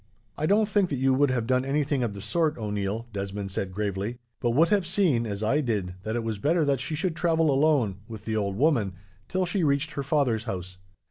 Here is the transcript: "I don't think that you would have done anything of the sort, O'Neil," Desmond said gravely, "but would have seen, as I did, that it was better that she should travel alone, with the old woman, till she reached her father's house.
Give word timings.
"I 0.35 0.47
don't 0.47 0.67
think 0.67 0.89
that 0.89 0.95
you 0.95 1.13
would 1.13 1.29
have 1.29 1.45
done 1.45 1.63
anything 1.63 2.01
of 2.01 2.15
the 2.15 2.21
sort, 2.21 2.57
O'Neil," 2.57 3.07
Desmond 3.13 3.51
said 3.51 3.71
gravely, 3.71 4.17
"but 4.39 4.49
would 4.49 4.69
have 4.69 4.87
seen, 4.87 5.27
as 5.27 5.43
I 5.43 5.61
did, 5.61 5.93
that 6.01 6.15
it 6.15 6.23
was 6.23 6.39
better 6.39 6.65
that 6.65 6.79
she 6.79 6.95
should 6.95 7.15
travel 7.15 7.51
alone, 7.51 7.97
with 8.07 8.25
the 8.25 8.35
old 8.35 8.55
woman, 8.55 8.93
till 9.27 9.45
she 9.45 9.63
reached 9.63 9.91
her 9.91 10.01
father's 10.01 10.45
house. 10.45 10.79